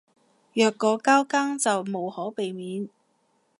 [0.55, 2.89] 若果交更就無可避免